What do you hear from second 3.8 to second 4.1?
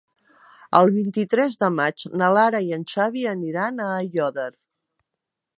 a